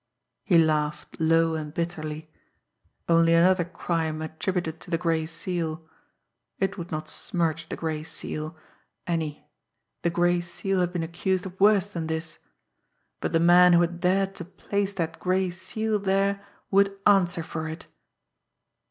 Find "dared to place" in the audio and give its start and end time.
13.99-14.91